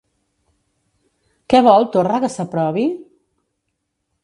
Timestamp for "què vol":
1.53-1.87